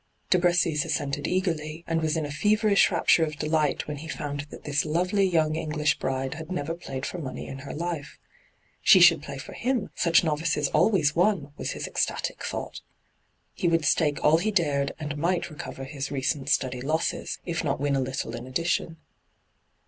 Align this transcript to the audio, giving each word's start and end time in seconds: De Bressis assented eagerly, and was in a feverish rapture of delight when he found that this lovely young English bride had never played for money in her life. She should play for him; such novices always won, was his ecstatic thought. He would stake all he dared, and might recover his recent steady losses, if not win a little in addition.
De 0.31 0.39
Bressis 0.39 0.83
assented 0.83 1.27
eagerly, 1.27 1.83
and 1.85 2.01
was 2.01 2.17
in 2.17 2.25
a 2.25 2.31
feverish 2.31 2.89
rapture 2.89 3.23
of 3.23 3.35
delight 3.37 3.87
when 3.87 3.97
he 3.97 4.07
found 4.07 4.47
that 4.49 4.63
this 4.63 4.83
lovely 4.83 5.23
young 5.27 5.55
English 5.55 5.99
bride 5.99 6.33
had 6.33 6.51
never 6.51 6.73
played 6.73 7.05
for 7.05 7.19
money 7.19 7.45
in 7.45 7.59
her 7.59 7.71
life. 7.75 8.17
She 8.81 8.99
should 8.99 9.21
play 9.21 9.37
for 9.37 9.53
him; 9.53 9.91
such 9.93 10.23
novices 10.23 10.69
always 10.69 11.15
won, 11.15 11.53
was 11.55 11.73
his 11.73 11.85
ecstatic 11.85 12.43
thought. 12.43 12.81
He 13.53 13.67
would 13.67 13.85
stake 13.85 14.17
all 14.23 14.37
he 14.39 14.49
dared, 14.49 14.91
and 14.99 15.17
might 15.17 15.51
recover 15.51 15.83
his 15.83 16.09
recent 16.09 16.49
steady 16.49 16.81
losses, 16.81 17.37
if 17.45 17.63
not 17.63 17.79
win 17.79 17.95
a 17.95 18.01
little 18.01 18.35
in 18.35 18.47
addition. 18.47 18.97